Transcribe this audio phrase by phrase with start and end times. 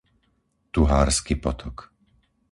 [0.71, 1.77] Tuhársky potok